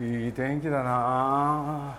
[0.00, 1.98] いい天気だな。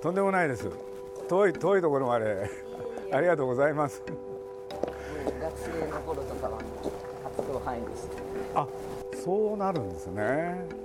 [0.00, 0.70] とんでもないです。
[1.28, 2.48] 遠い遠いところまで。
[3.12, 4.02] ありがとうございます。
[5.40, 6.58] 学生の頃とかは
[7.36, 8.08] 活動範囲です
[8.54, 8.66] あ
[9.24, 10.81] そうなるんですね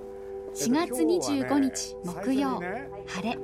[0.57, 2.59] 4月25日木曜、
[3.05, 3.37] 晴れ。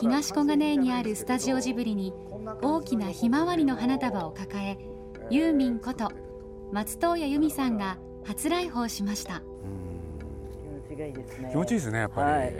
[0.00, 2.14] 東小金井にあるスタジオジブリに
[2.62, 4.78] 大きなひまわりの花束を抱え
[5.28, 6.10] ユーミンこと
[6.72, 9.42] 松任谷由実さんが初来訪しました。
[10.88, 11.48] 気持ちがいいですね。
[11.50, 12.54] 気持ちいいですねやっぱり、はい、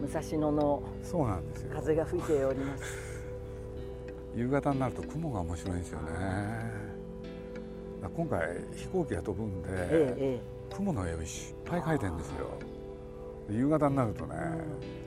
[0.00, 1.72] 武蔵野のそうなんですよ。
[1.74, 2.84] 風が吹いております。
[4.36, 6.06] 夕方になると雲が面白いんですよね。
[8.14, 8.40] 今回
[8.76, 10.40] 飛行機が飛ぶんで、ええ、
[10.74, 11.28] 雲の絵をいっ
[11.64, 12.58] ぱい描いてるんですよ。
[13.48, 14.34] 夕方になるとね、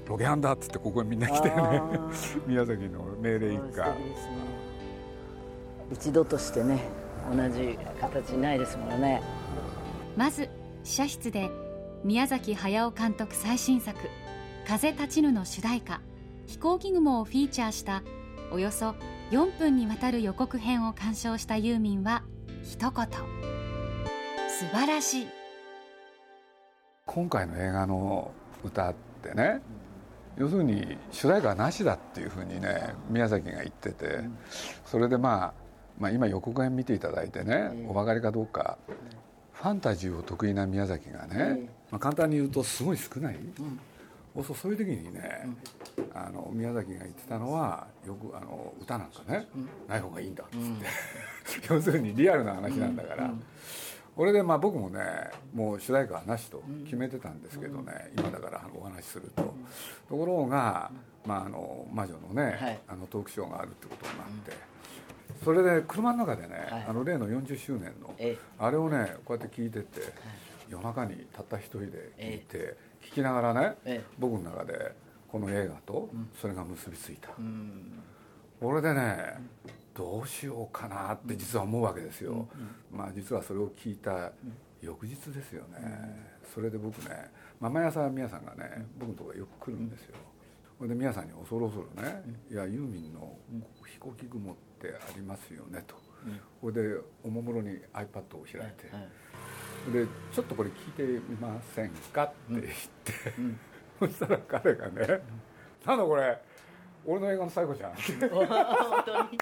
[0.07, 1.81] ロケハンだっつってここにみんな来てね
[2.47, 3.95] 宮崎の命令一家、ね、
[5.91, 6.79] 一度としてね
[7.35, 9.21] 同じ形ないですもんね。
[10.17, 10.49] まず
[10.83, 11.49] 試写室で
[12.03, 13.97] 宮崎駿監督最新作
[14.67, 16.01] 「風立ちぬ」の主題歌
[16.47, 18.03] 「飛行機雲」をフィーチャーした
[18.51, 18.95] およそ
[19.31, 22.23] 4分にわたる予告編を鑑賞したユーミンは
[22.63, 23.07] 一言。
[24.59, 25.38] 素晴らしい
[27.11, 28.31] 今回の映画の
[28.63, 28.93] 歌っ
[29.23, 29.61] てね
[30.37, 34.19] 要するに主題歌はなしだっていうふうにね宮崎が言ってて
[34.85, 35.53] それでまあ
[35.97, 38.77] まあ、今予告編見ていただいてねお分かりかどうか
[39.51, 45.49] ファンタジーを得意な宮崎がね、まあ、簡単に言うとすごい少ない、うん、そういう時にね、
[46.13, 49.47] あの宮崎が言ってたのはよくあの歌なんかね、
[49.89, 53.33] ない方がいいんだっつって、 要するにリアルな話なんだから。
[54.19, 54.99] これでまあ僕もね
[55.53, 59.53] もう主題歌はなしと決めてたんですけどね、今だからお話しすると、と
[60.09, 60.91] ころが、
[61.25, 64.51] まあ、あの魔女のね、あのトークショーがあるってことになって。
[65.45, 68.13] それで車の中でね、はい、あの例の40周年の
[68.57, 70.01] あれをねこうやって聞いてて、
[70.69, 74.91] 夜中にたった一人で聞いて、聞きながらね、僕の中で
[75.31, 76.09] この映画と
[76.41, 78.03] それが結びついた、うん、
[78.59, 79.35] これでね
[79.99, 82.47] どうしようかなって実は思うわけですよ、
[82.89, 84.31] まあ実はそれを聞いた
[84.81, 87.29] 翌日ですよね、それで僕ね、
[87.59, 90.15] まあ、毎朝宮さんがね僕のところよく来るんですよ、
[90.77, 93.37] それで宮さんに恐る恐るね「いやユーミンの
[93.85, 95.95] 飛行機雲ってありますよね」と、
[96.61, 98.89] これでおもむろに iPad を開いて、
[99.91, 103.13] で「ちょっとこれ聞いてみませんか?」って言って、
[103.99, 105.21] そしたら彼がね
[105.85, 106.41] 「なんだこれ
[107.05, 107.95] 俺の映画の最後じゃん」
[108.31, 108.47] 本
[109.05, 109.37] 当に？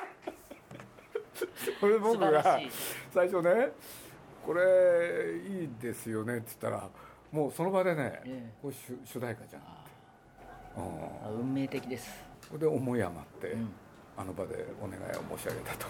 [1.79, 2.59] それ僕が
[3.13, 3.71] 最初ね
[4.45, 4.61] 「これ
[5.37, 6.89] いいですよね」って言ったら
[7.31, 9.63] もうその場でね、これ主題歌じゃん
[11.39, 12.09] 運命的です。
[12.57, 13.69] で思い余って、うん、
[14.15, 15.87] あの場でお願いを申し上げたと。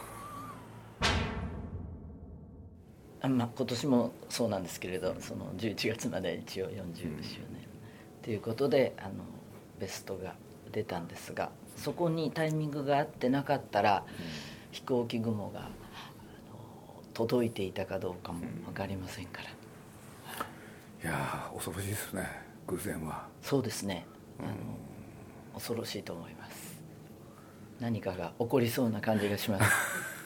[3.21, 7.67] あまあ今年もそうなんですけれどその11月まで一応40周年、
[8.21, 9.09] ということであの
[9.79, 10.35] ベストが
[10.71, 14.15] 出たんですがそこにタイミングが合ってなかったら、うん、
[14.77, 15.69] 飛行機雲が
[17.15, 19.49] 届いていたかどうかも分かりませんから、
[21.01, 22.29] うん、いや恐ろしいですね
[22.67, 23.25] 偶然は。
[23.41, 24.05] そうですね。
[24.39, 24.49] あの
[25.55, 26.79] 恐ろしいと思います。
[27.79, 29.71] 何かが起こりそうな感じがします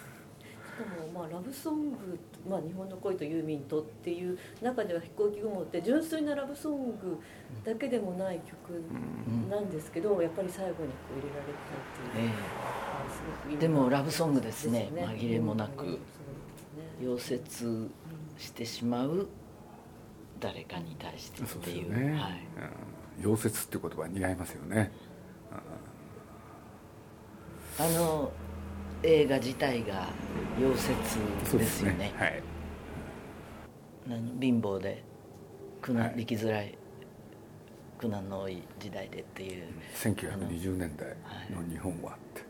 [0.82, 2.20] もまあラブソング、
[2.50, 7.20] まあ、日本の恋とユーミンとっていう中では「飛行機雲」って純粋なラブソング
[7.64, 8.82] だけでもない曲
[9.50, 12.34] なんですけど、やっぱり最後にこう入れられたっていう、えー、
[13.12, 16.00] すごくでもラブソングですね、ね、紛れもなく、
[17.02, 17.90] 溶接
[18.38, 19.28] してしまう
[20.40, 21.98] 誰かに対してっていう。
[21.98, 22.42] ね、はい。
[23.22, 24.92] 溶接って言葉似合いますよね。
[27.80, 28.32] あの
[29.04, 30.08] 映画自体が
[30.60, 32.44] 溶接ですよね、ね、はい。
[34.40, 35.04] 貧乏で
[35.82, 36.78] 苦難、はい、生きづらい
[37.98, 39.66] 苦難の多い時代でっていう。
[39.96, 41.10] 1920年代
[41.56, 42.42] の日本はって、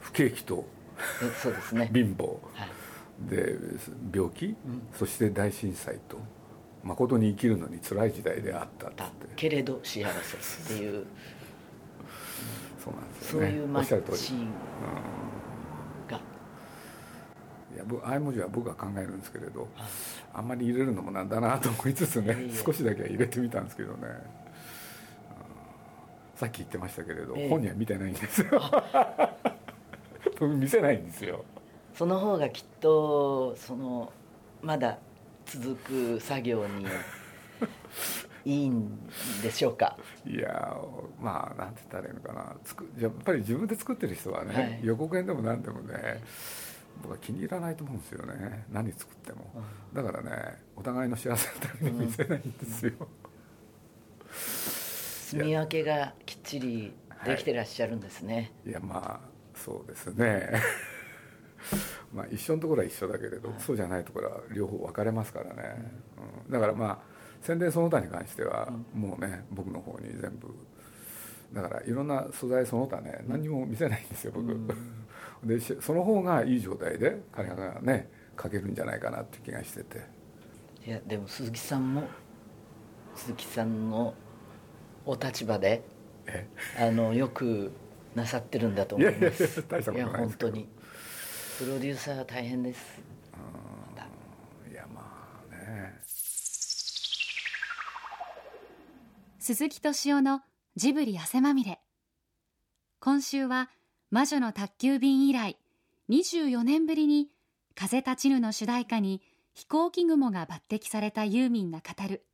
[0.00, 0.64] 不景気と
[1.42, 1.90] そうですね。
[1.92, 2.66] 貧乏、は
[3.26, 3.56] い、で
[4.12, 4.56] 病気、うん、
[4.92, 6.18] そして大震災と。
[6.82, 9.04] 誠に生きるのに辛い時代であったって。
[9.34, 11.04] けれど幸せっていう。
[12.78, 13.48] そうなんですよね。
[13.48, 14.00] そういうマッチが、
[17.76, 19.68] いやああいう文字は僕は考えるんですけれど
[20.32, 24.08] あんまり入れるのもなんだなと思いつつね少しだけは入れてみたんですけどね、
[26.36, 28.48] さっき言ってましたけれど、本には見てないんですよ。
[30.40, 31.44] 見せないんですよ。
[31.94, 34.12] その方がきっとその
[34.62, 34.98] まだ
[35.46, 36.86] 続く作業に
[38.44, 38.98] いいん
[39.42, 39.96] でしょうか。
[40.26, 40.76] いや
[41.20, 42.54] まあなんて言ったらいいのかな。
[42.64, 44.80] つくやっぱり自分で作ってる人はね、はい。
[44.82, 46.22] 予告編でも何でもね
[47.02, 48.64] 僕は気に入らないと思うんですよね。
[48.70, 49.50] 何作っても。
[49.92, 52.92] だからねお互いの幸せのために見せないんですよ、
[55.30, 56.92] 住み分けがきっちり
[57.24, 60.52] できてらっしゃるんですね、いやまあそうですね。
[62.14, 65.90] まあ一緒のところは一緒だけれど、そうじゃないところは両方分かれますからね、
[66.46, 66.52] うん。
[66.52, 66.98] だからまあ
[67.40, 70.54] 宣伝その他に関してはもうね僕の方に全部。
[71.52, 74.52] だからいろんな素材その他ね何にも見せないんですよ僕、
[75.44, 78.10] でしその方がいい状態で彼がね
[78.40, 80.00] 書けるんじゃないかなって気がしてて。
[80.86, 82.04] いやでも鈴木さんも
[83.14, 84.14] 鈴木さんの
[85.04, 85.82] お立場で
[86.26, 86.48] え？
[86.78, 87.72] あのよく
[88.14, 89.18] なさってるんだと思います。
[89.18, 90.50] いやいやいや大したことないですけど。
[90.50, 90.68] 本当に。
[91.58, 93.02] プロデューサーは大変です。
[93.32, 94.06] また
[94.70, 96.00] いやまあね。
[99.38, 100.42] 鈴木敏夫の
[100.76, 101.80] ジブリ汗まみれ。
[103.00, 103.70] 今週は
[104.10, 105.58] 「魔女の宅急便」以来
[106.08, 107.28] 24年ぶりに
[107.74, 109.20] 「風立ちぬ」の主題歌に
[109.54, 112.24] 飛行機雲が抜擢されたユーミンが語る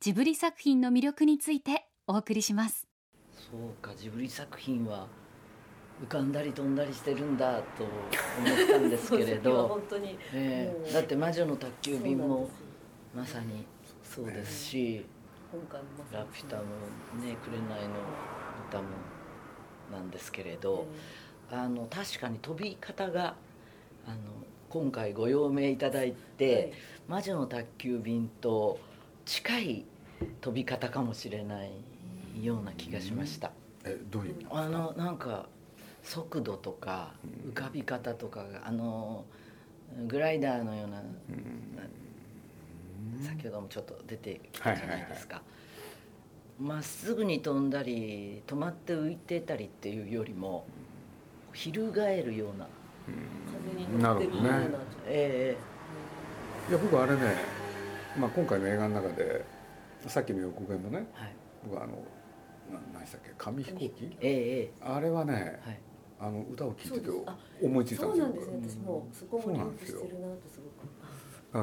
[0.00, 2.86] ジブリ作品の魅力についてお送りします。
[3.32, 5.06] そうかジブリ作品は
[6.02, 10.18] 浮かんだり飛んだりしてるんだと思ったんですけれど 本当に。
[10.32, 13.42] ええだって「魔女の宅急便」もそうなんですよ。
[13.42, 13.64] まさに
[14.02, 15.06] そうですし
[15.52, 16.64] 今回もま「さにラピュタ」も
[17.24, 17.66] ね「紅の
[18.68, 18.88] 歌」も
[19.92, 20.86] なんですけれど、
[21.50, 23.34] あの確かに飛び方が
[24.06, 24.16] あの
[24.68, 26.72] 今回ご用命いただいて、はい。
[27.08, 28.80] 魔女の宅急便と
[29.26, 29.84] 近い
[30.40, 31.70] 飛び方かもしれない
[32.42, 33.52] ような気がしました、
[33.84, 35.46] えどういうあのなんか
[36.02, 37.12] 速度とか
[37.48, 39.24] 浮かび方とかがあの
[40.06, 41.02] グライダーのような、
[43.26, 45.42] 先ほどもちょっと出てきたじゃないですか
[46.60, 50.66] まっすぐに飛んだり止まって浮いてたりっていうよりも
[51.52, 52.66] 翻るような。
[53.06, 54.50] 風に乗ってるような。
[54.50, 54.78] なるほどね。
[55.06, 55.56] え
[56.70, 57.20] いや僕あれね、
[58.18, 59.44] まあ、今回の映画の中で
[60.06, 61.32] さっきの予告編もねえはい。
[61.64, 61.92] 僕はあの
[62.72, 64.16] な何でしたっけ紙飛行機？
[64.20, 65.80] えええあれはねえはい。
[66.20, 67.10] あの歌を聴いてて
[67.62, 68.26] 思いついたそんですよ。
[68.26, 68.82] うなんですね。
[68.82, 70.88] 私もそこもリンクしてるなとすごく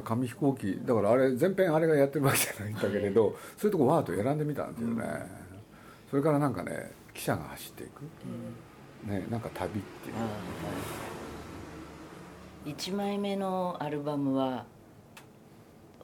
[0.04, 5.04] 紙飛行機だからあれ全編あれがやってるわけじゃないんだけれどそういうとこわーっと選んでみたんですよね、
[6.10, 8.02] それからなんかね汽車が走っていく、
[9.12, 10.16] ね、なんか旅っていう。
[10.18, 10.30] ああ
[12.70, 14.66] 1枚目のアルバムは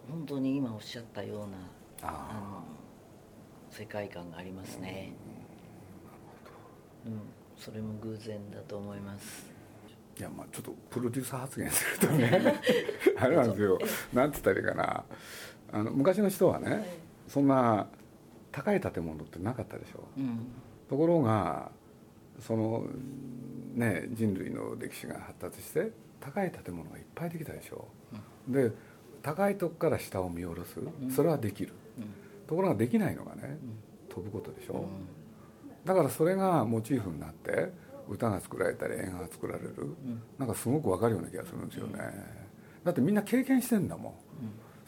[0.09, 1.57] 本当に今おっしゃったような
[2.01, 2.63] ああの
[3.69, 5.13] 世界観がありますね。
[7.05, 7.21] うん。
[7.57, 9.56] それも偶然だと思います
[10.19, 12.61] いやまあちょっとプロデューサー発言するとね
[13.19, 13.77] あれなんですよ。
[14.13, 15.03] なんて言ったらいいかな。
[15.71, 16.85] あの昔の人はね、はい。
[17.27, 17.87] そんな
[18.51, 20.03] 高い建物ってなかったでしょ。
[20.17, 20.47] うん。
[20.89, 21.71] ところが
[22.39, 22.85] その
[23.75, 27.87] ね人類の歴史が発達して高い建物がいっぱいできたでしょ、
[28.47, 28.71] で
[29.21, 30.79] 高いとこから下を見下ろす。
[31.09, 31.73] それはできる、
[32.47, 33.57] ところができないのがね、
[34.09, 34.87] 飛ぶことでしょ、
[35.85, 37.71] だからそれがモチーフになって
[38.09, 39.73] 歌が作られたり映画が作られる、
[40.37, 41.99] なんかすごくわかるような気がするんですよね、
[42.83, 44.13] だってみんな経験してんだもん、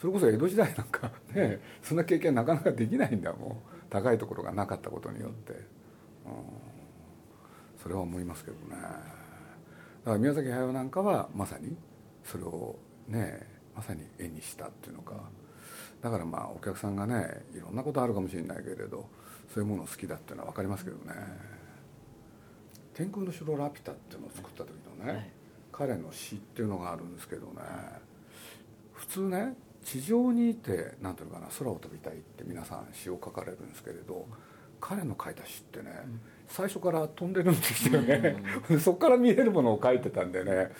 [0.00, 3.56] それこそ江戸時代なんかねそんな経験なかなかできないんだもん。
[3.90, 5.58] 高いところがなかったことによって、うん、
[7.82, 8.80] それは思いますけどね。
[8.80, 11.76] だから宮崎駿なんかはまさに
[12.24, 12.78] それを
[13.08, 15.14] ねまさに絵にしたっていうのか。
[16.00, 19.06] だからまあお客さんがねいろんなことあるかもしれないけれど
[19.52, 21.12] そういうものを好きだっていうのは分かりますけどね
[23.00, 25.30] 「天空の城ラピュタ」っていうのを作った時のね、はい。
[25.72, 27.62] 彼の詩っていうのがあるんですけどね
[28.92, 34.28] 普通ね地上にいて何ていうのかな空を飛びたいって皆さん詩を書かれるんですけれど
[34.78, 35.90] 彼の書いた詩ってね、
[36.48, 38.42] 最初から飛んでるんですよね、
[38.80, 40.70] そこから見えるものを書いてたんでね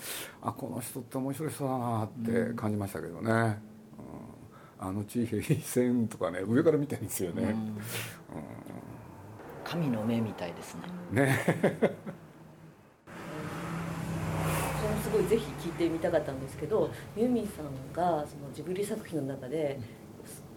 [0.40, 3.58] あこの人って面白い人だなって感じましたけどね、うん。
[4.78, 7.54] あの地平線とかね上から見てるんですよね、
[9.70, 10.74] 神の目みたいです
[11.12, 11.22] ね。
[11.22, 11.38] ね。
[11.44, 11.52] そ
[14.88, 19.78] れもすごいぜひ聞いてみたかったんですけどユーミンさんがそのジブリ作品の中で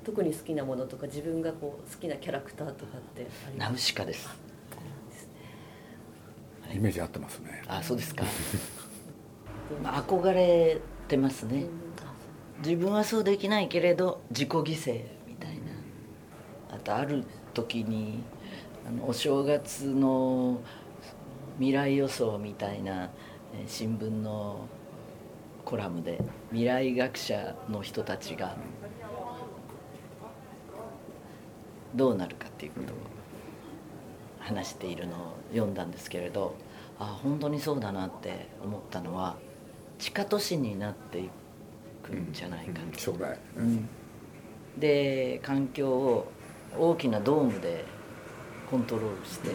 [0.04, 4.28] 特に好きなものとか自分がこう好きなキャラクターとかってナウシカです。
[6.74, 7.62] イメージ合ってますね。
[7.68, 8.24] あそうですか。
[9.84, 11.68] ま あ憧れてますね。
[12.66, 18.24] 自分はそうできないけれど自己犠牲みたいなあとある時に
[18.88, 20.60] あのお正月の
[21.58, 23.10] 未来予想みたいな
[23.54, 24.68] えー新聞の
[25.66, 28.56] コラムで未来学者の人たちが
[31.96, 32.96] どうなるかっていうことを
[34.40, 36.56] 話しているのを読んだんですけれど
[37.00, 39.38] あ本当にそうだなって思ったのは
[40.00, 41.30] 地下都市になってい
[42.04, 43.38] くんじゃないかうん将来、
[44.78, 46.28] で環境を
[46.78, 47.86] 大きなドームで
[48.74, 49.52] コントロールして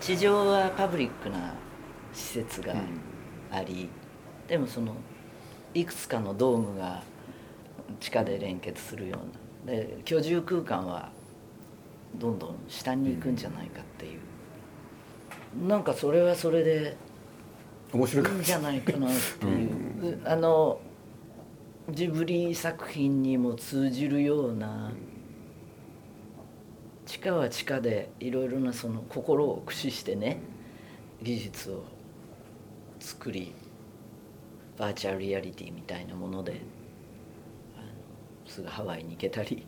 [0.00, 1.54] 地上はパブリックな
[2.12, 2.74] 施設が
[3.52, 3.88] あり、
[4.48, 4.96] でもその
[5.74, 7.04] いくつかのドームが
[8.00, 9.20] 地下で連結するよ
[9.64, 9.72] うな。
[9.74, 11.12] で居住空間は
[12.16, 16.96] どんどん下に行くんじゃないかっていう、なんかそれはそれで
[17.92, 20.80] 面白いんじゃないないかなっていう、あの
[21.90, 24.90] ジブリ作品にも通じるような、
[27.08, 30.40] 地下は地下でいろいろなその心を駆使してね
[31.22, 31.82] 技術を
[33.00, 33.54] 作り
[34.76, 36.60] バーチャルリアリティみたいなもので
[37.76, 37.86] あの
[38.46, 39.66] すぐハワイに行けたり。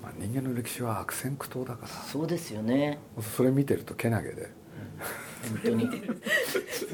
[0.00, 1.88] まあ、人間の歴史は悪戦苦闘だから。
[1.88, 2.98] そうですよね。
[3.36, 4.50] それ見てるとけなげで。
[5.48, 5.88] 本当に。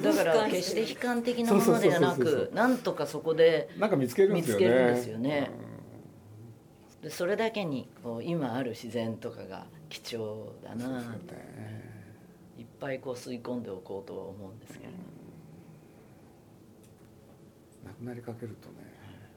[0.03, 5.51] だから決して悲観的なものではなくなんとかそこでなんか見つけるんですよね
[7.03, 11.35] でそれだけにこう今ある自然とかが貴重だなうんと
[12.59, 14.97] いっぱいこう吸い込んでおこうとは思うんですけれど。
[17.85, 18.75] 亡くなりかけるとね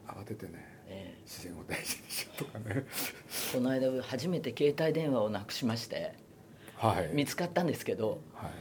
[0.07, 0.51] 慌ててね
[0.87, 2.65] え自然を大事にしようとかね。
[2.67, 2.85] え
[3.53, 6.13] この間初めて携帯電話をなくしまして
[6.75, 7.09] はい。
[7.13, 8.51] 見つかったんですけど、はい。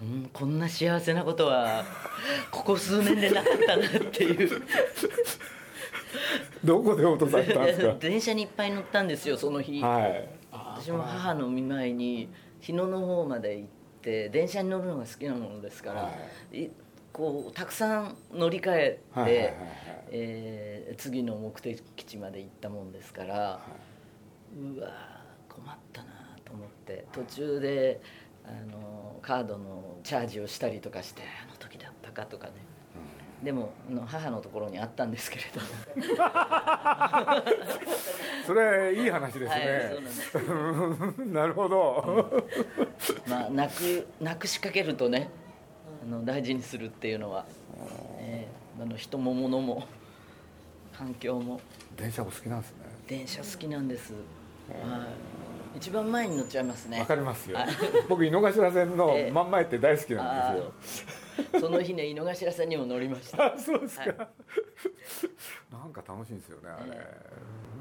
[0.00, 1.84] うん、こんな幸せなことは
[2.52, 4.62] ここ数年でなかったなっていう
[6.64, 7.94] どこで落とされたんですか？
[8.00, 10.28] 電車にいっぱい乗ったんですよその日、はい。
[10.52, 12.28] 私も母の見舞いに
[12.60, 13.68] 日野の方まで行っ
[14.02, 16.10] て電車に乗るのが好きなものですから、
[16.52, 16.68] い。
[17.12, 19.54] こうたくさん乗り換えて、はいはいはいはい。
[20.10, 23.60] えー次の目的地まで行ったもんですから、
[24.56, 26.08] うわー困ったな
[26.44, 28.00] と思って途中で
[28.44, 32.54] あのカードのチャージをしたりとかしてあの時だったかとかね、
[33.42, 35.66] でもあの母のところにあったんですけれども、
[38.46, 42.44] それいい話ですはい なるほど。
[43.28, 45.30] まあなくなくしかけるとね
[46.02, 47.44] あの大事にするっていうのは、
[48.18, 49.84] えーあの人も物も
[50.96, 51.60] 環境も。
[51.96, 52.76] 電車お好きなんですね。
[53.08, 54.18] 電車好きなんです、は
[55.74, 57.00] い、一番前に乗っちゃいますね。
[57.00, 57.56] わかりますよ。
[57.56, 57.68] はい。
[58.08, 59.30] 僕井の頭線の ええ。
[59.32, 61.12] 真ん前って大好きなんですよ。
[61.12, 61.27] あー
[61.60, 63.54] その日ね井の頭線にも乗りました。
[63.54, 64.16] あそうですか、はい。
[65.72, 66.98] なんか楽しいんですよねあれ、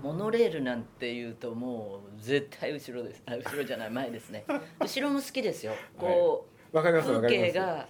[0.02, 3.24] モノレールなんていうともう絶対後ろです。
[3.26, 4.46] あ後ろじゃない前ですね。
[4.80, 5.74] 後ろも好きですよ。
[5.98, 7.88] こう、わかりますわか風景が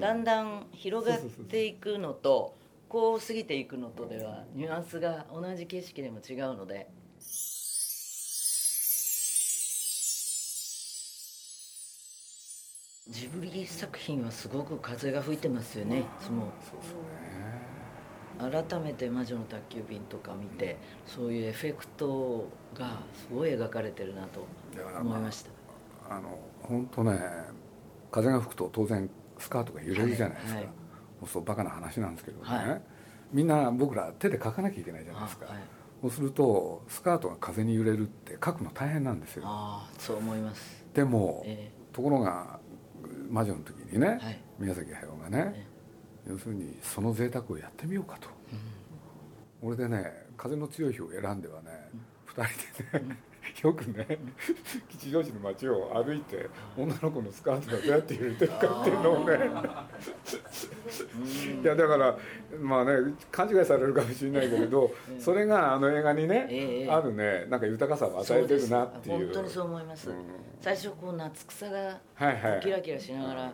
[0.00, 2.54] だんだん広がっていくのと
[2.88, 6.88] こう過ぎていくのとではニュアンスが同じ景色でも違うので
[13.08, 16.04] ジブリ作品はすごく風が吹いてますよね。
[16.20, 17.02] そのそうですね
[18.38, 24.46] 改めて「魔女の宅急便」とか見てそういうエフェクトがすごい描かれてるなと
[25.00, 25.50] 思いました、
[26.14, 27.18] あの本当ね
[28.12, 30.72] 風が吹くと当然スカートが揺れるじゃないですか、はいはい。
[30.72, 30.72] も
[31.24, 32.82] うそうバカな話なんですけどね、はい。
[33.32, 35.62] みんな僕ら手で描かなきゃいけないじゃないですか、あはい。
[36.02, 39.42] そうするとスカートが風に揺れるって描くの大変なんですよ。
[39.46, 40.84] ああそう思います。
[40.92, 41.72] でも、え。
[41.92, 42.57] ところが
[43.28, 44.40] 魔女の時にね、はい。
[44.58, 45.66] 宮崎駿がね、
[46.28, 48.28] 要するにその贅沢をやってみようかと、
[49.62, 51.90] 俺でね風の強い日を選んではね、
[52.24, 53.18] 二人でね、
[53.62, 54.06] よくね
[54.88, 59.38] 吉祥寺の街を歩いて女の子のスカートがどうやって揺れてるかっていうのをね。
[61.62, 62.18] いやだから
[62.60, 70.16] まあね勘違いされるかもしれないけれど、それがあの映画にね、ええあるねなんか豊かさを与えてるなっていう本当にそう思います、うん。
[70.60, 72.60] 最初こう夏草がはいはい。
[72.60, 73.46] キラキラしながら、う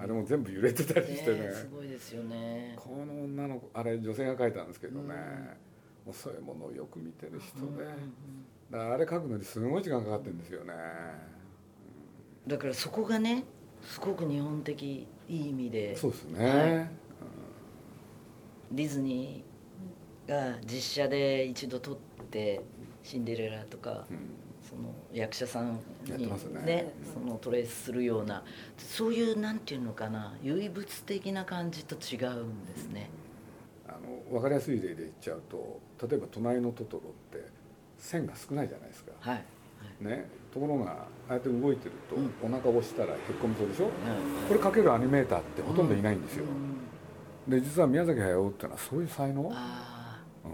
[0.00, 0.02] ん。
[0.02, 1.40] あれも全部揺れてたりしてね。
[1.40, 2.74] ねすごいですよね。
[2.76, 5.14] この女の子あれ女性が描いたんですけどね、
[6.04, 7.84] もうそういうものをよく見てる人で、
[8.70, 10.74] だからあれ描くのにすごい時間かかってるんですよね。
[12.46, 13.44] だからそこがね
[13.82, 16.90] すごく日本的いい意味でそうですね、はい。
[18.72, 21.96] ディズニーが実写で一度撮っ
[22.30, 22.60] て
[23.02, 24.06] 「シンデレラ」とか、
[24.68, 26.92] その役者さんにやってますね。
[27.14, 28.44] そのトレースするような
[28.76, 33.10] そういうなんていうのかな唯物的な感じと違うんですね。
[33.86, 37.55] あの分かりやすい例で言っちゃうと例えば「隣のトトロ」って
[37.98, 39.44] 線が少ないじゃないですか、はい、
[40.00, 43.92] ね、ところがああやって動いてると、お腹を押したらへっこみそうでしょ、はい
[44.48, 46.48] これ描けるアニメーターってほとんどいないんですよ、う
[47.50, 47.50] ん。
[47.50, 50.48] で実は宮崎駿っていうのはそういう才能、あう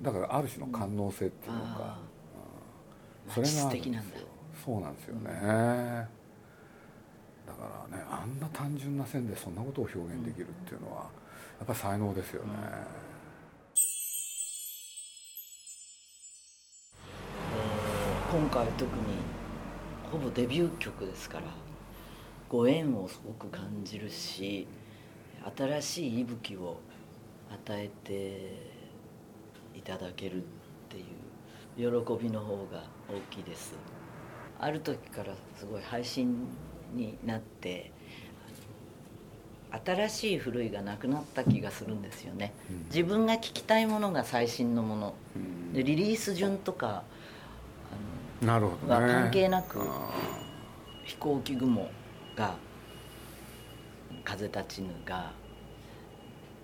[0.00, 1.66] ん、だからある種の官能性っていうのか。
[1.80, 1.98] あ、
[3.28, 4.16] それが素敵なんだ。
[4.64, 5.36] そうなんですよね、だ
[7.54, 11.04] からねあんな単純な線でそんなことを表現できるっていうのは
[11.58, 12.50] やっぱり才能ですよね、
[18.30, 18.90] 今回特に
[20.12, 21.44] ほぼデビュー曲ですから
[22.46, 24.68] ご縁をすごく感じるし
[25.56, 26.78] 新しい息吹を
[27.50, 28.52] 与えて
[29.74, 30.44] いただけるっ
[30.90, 33.74] ていう喜びの方が大きいです。
[34.60, 36.48] ある時からすごい配信
[36.94, 37.92] になって
[39.86, 42.52] 新しい古いがなくなった気がするんですよね、
[42.90, 45.14] 自分が聴きたいものが最新のもの、
[45.72, 47.04] でリリース順とか
[48.42, 49.80] なるほど、ね、は関係なく
[51.04, 51.90] 飛行機雲
[52.36, 52.54] が
[54.24, 55.32] 風立ちぬが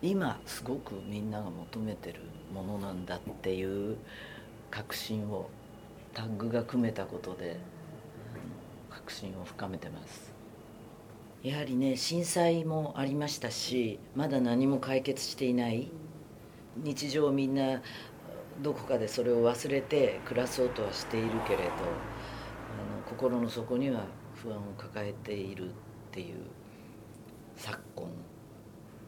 [0.03, 2.21] 今すごくみんなが求めてる
[2.53, 3.97] ものなんだっていう
[4.71, 5.49] 確信を
[6.13, 7.59] タッグが組めたことで
[8.91, 10.33] 確信を深めてます。
[11.43, 15.91] やはりね震災もありましたしまだ何も解決していない。
[16.77, 17.83] 日常みんな
[18.63, 21.73] どこかでそれを忘れて暮らそうとはしているけれどあの
[23.09, 25.73] 心の底には不安を抱えているっ
[26.13, 26.37] ていう
[27.57, 28.09] 昨今。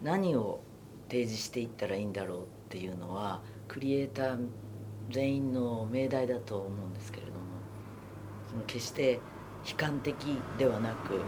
[0.02, 0.60] 何を
[1.08, 4.46] 提示していったらいいんだろうっていうのはクリエイター
[5.10, 7.46] 全員の命題だと思うんですけれども。
[8.48, 9.20] その決して
[9.68, 10.14] 悲観的
[10.58, 11.20] ではなく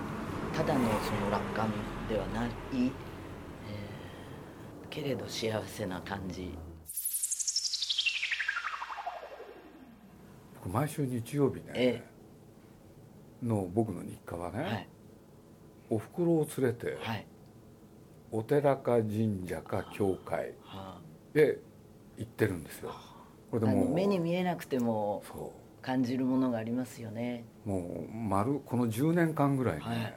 [0.55, 1.71] ただのその楽観
[2.09, 2.91] ではない、えー、
[4.89, 6.57] けれど幸せな感じ。
[10.69, 12.05] 毎週日曜日ね、え
[13.43, 14.89] の僕の日課はね、はい。
[15.91, 17.27] おふくろを連れて、はい。
[18.31, 21.01] お寺か神社か教会は
[21.33, 21.59] で
[22.19, 22.95] 行ってるんですよ。
[23.51, 27.45] これあ、でも目に見えなくてもそ感じるものがありますよね。
[27.65, 29.97] うもう丸この10年間ぐらいね、はい。
[29.97, 30.15] だか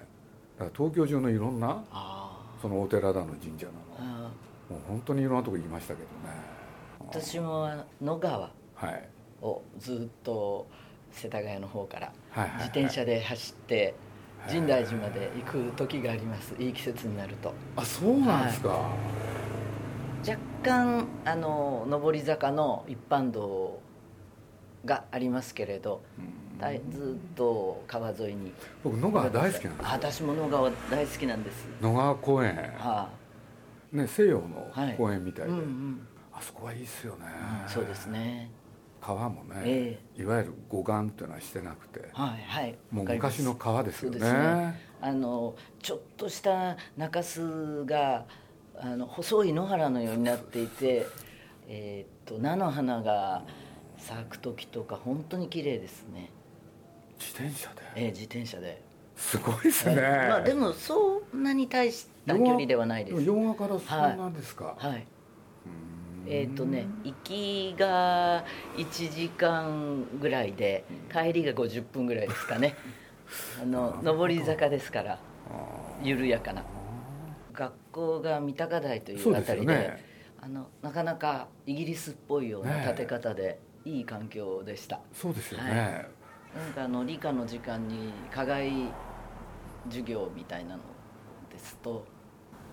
[0.66, 3.72] ら東京中のいろんなあそのお寺だの神社な
[4.06, 4.30] の。
[4.70, 6.36] もう本当にいろんなとこ行きましたけどね。
[7.00, 7.70] 私も
[8.02, 8.52] 野川。
[8.76, 10.68] はいをずっと
[11.12, 12.58] 世田谷の方からはいはいはい。
[12.68, 13.96] 自転車で走って
[14.44, 16.56] はい深大寺まで行く時があります。
[16.58, 17.54] いい季節になると。
[17.76, 18.90] あそうなんですか、
[20.28, 23.80] 若干あの上り坂の一般道
[24.84, 26.02] がありますけれど
[26.90, 28.52] ずっと川沿いに。
[28.84, 31.68] 僕野川大好きなんです私も野川大好きなんです。
[31.82, 32.56] 野川公園。
[32.78, 33.10] は
[33.92, 34.96] ね西洋のはい。
[34.96, 36.08] 公園みたいで、あうんうん。
[36.34, 37.26] あそこはいいっすよね、
[37.68, 38.50] そうですね
[39.02, 42.78] 川もね、えいわゆる護岸っていうのはしてなくてはいはい。
[42.92, 44.80] もう昔の川ですよね。
[45.02, 48.26] あのちょっとした中州が
[48.78, 51.08] あの細い野原のようになっていて、
[51.68, 53.44] えーっと菜の花が
[53.98, 56.30] 咲く時とか本当に綺麗ですね、
[57.20, 57.82] 自転車で？
[57.96, 58.82] えー自転車で、
[59.16, 63.24] すごいですね、まあでもそんなに大した距離ではないです。
[63.24, 64.92] 洋画からそんなんですか、はい。
[64.92, 65.04] うん
[66.28, 72.76] えーっとね行きが1時間ぐらいで帰りが50分ぐらいですかね。
[73.62, 75.20] あの上り坂ですから
[76.04, 76.64] 緩やかな。
[77.54, 80.04] 学校が三鷹台といそうあたりでよね。
[80.42, 85.00] あのなかなかイギリスっぽいような建て方で、いい環境でした。
[85.14, 85.80] そうですよね、はい。
[85.80, 88.72] なんかあの理科の時間に課外
[89.86, 90.82] 授業みたいなの
[91.52, 92.06] ですと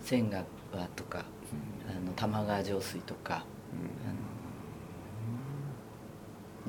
[0.00, 0.44] 千賀
[0.96, 1.24] とか、あ
[1.94, 3.44] の玉川上水とか、あの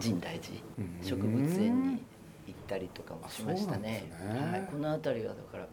[0.02, 1.00] 深大寺うん。
[1.04, 2.04] 植物園に
[2.48, 3.82] 行ったりとかもしましたね。
[3.82, 4.12] ね。
[4.52, 5.68] はい、この辺りはだから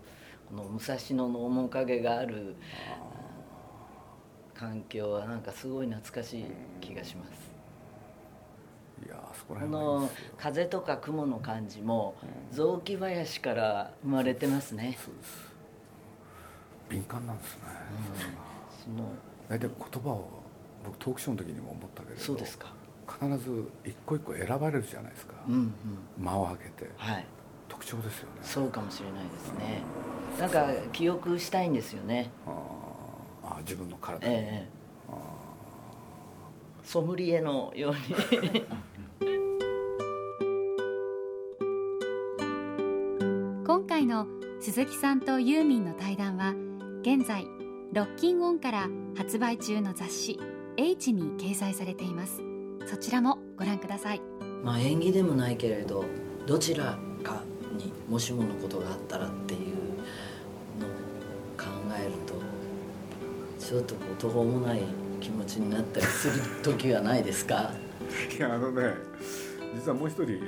[0.49, 2.57] この武蔵野の面影がある
[4.55, 6.45] 環境はなんかすごい懐かしい
[6.81, 7.31] 気がします。
[9.05, 12.15] いやーそこらこ辺の風とか雲の感じも
[12.51, 14.97] 雑木林から生まれてますね。
[14.99, 15.11] す。
[16.89, 17.63] 敏感なんですね、
[18.85, 19.09] その
[19.49, 20.29] 大体言葉を
[20.85, 22.73] 僕トークショーの時にも思ったけれどそうですか。
[23.09, 25.73] 必ず一個一個選ばれるじゃないですか、うんうん。
[26.19, 26.91] 間を空けて。
[26.97, 27.27] はい。
[27.69, 28.39] 特徴ですよね。
[28.43, 29.83] そうかもしれないですね。
[30.41, 32.31] なんか記憶したいんですよね。
[32.47, 32.53] あー。
[33.49, 34.27] あー自分の体。
[34.27, 34.69] に、ええ。
[36.83, 37.99] ソムリエのように。
[43.67, 44.27] 今回の
[44.61, 46.55] 鈴木さんとユーミンの対談は
[47.03, 47.47] 現在
[47.93, 50.39] ロッキンオンから発売中の雑誌
[50.77, 52.43] H に掲載されています。
[52.87, 54.21] そちらもご覧ください。
[54.63, 56.05] まあ演技でもないけれど
[56.47, 59.61] どちらかにもしものことがあったらっていう
[60.81, 60.91] のを
[61.57, 61.67] 考
[61.99, 62.35] えると
[63.65, 64.83] ちょっとこう途方もない
[65.21, 67.73] 気持ちになったりする時はないですか？
[68.37, 68.95] いやあのね
[69.75, 70.39] 実はもう一人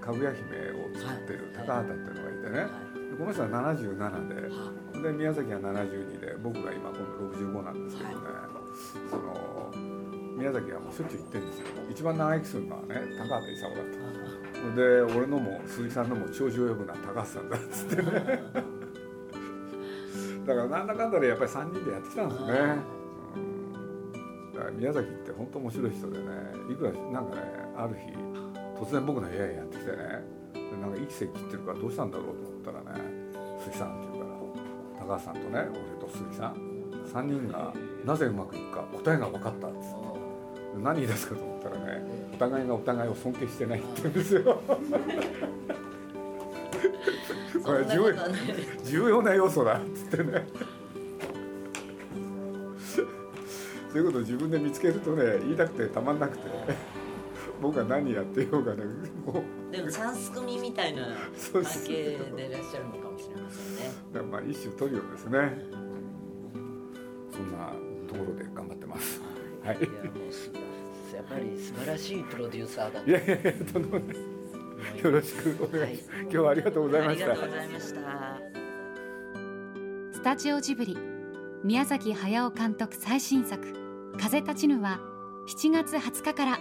[0.00, 2.66] かぐや姫を作ってる高畑っていうのがいてね、
[3.20, 4.34] この人は77で。
[5.02, 6.36] で宮崎は72で。
[6.42, 8.16] 僕が今今度65なんですけどね、
[9.10, 9.70] その
[10.38, 11.66] 宮崎はもうしょっちゅう行ってるんですよ。
[11.90, 13.82] 一番長生きするのはね高畑勲だと
[14.74, 18.04] で俺のも鈴木さんのも調子を呼ぶのは高橋さんだっつってね。
[20.46, 22.46] だからなんだかんだでやっぱり3人でやってきたんですね、
[23.36, 26.24] うん、だから宮崎って本当面白い人でね
[26.70, 27.42] いくらなんかね
[27.76, 28.06] ある日
[28.82, 30.40] 突然僕の部屋にやってきてね。
[30.80, 33.00] なんか息せ切ってるからどうしたんだろうと思ったらね
[33.58, 34.36] 鈴木さんって言うから
[35.06, 36.54] 高橋さんとね俺と鈴木さん
[37.12, 37.72] 3人が
[38.04, 39.84] なぜうまくいくか答えが分かったっつって
[40.82, 42.02] 何言い出すかと思ったらね
[42.34, 44.60] お互いがお互いを尊敬してないって言うんですよ。
[47.64, 48.14] これ重要
[48.84, 50.46] 重要な要素だっつってね。
[53.92, 56.44] そういうことを自分で見つけるとね言いたくてたまんなくて
[57.60, 58.84] 僕が何やってようがね
[59.26, 61.02] もうでもチャンス組みたいな
[61.52, 63.92] 関係でいらっしゃるのかもしれませんね。
[64.12, 65.58] だまあ一種トリオですね。
[67.32, 67.72] そんな
[68.08, 69.20] ところで頑張ってます。
[69.64, 69.78] はい。
[69.78, 69.96] いやもう
[71.14, 74.16] やっぱり素晴らしいプロデューサーだいやいやいやとんでもない。
[75.04, 77.26] よろしくお願いします、はい、今日はありがとうございました。
[77.26, 78.00] ありがとうございました。
[80.12, 80.96] スタジオジブリ
[81.62, 83.62] 宮崎駿監督最新作
[84.18, 85.00] 風立ちぬは
[85.48, 86.58] 7月20日から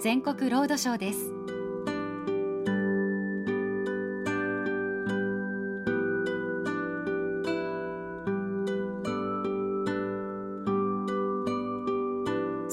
[0.00, 1.30] 全国ロードショーです